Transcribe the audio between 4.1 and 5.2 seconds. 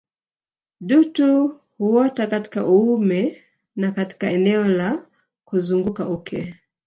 eneo la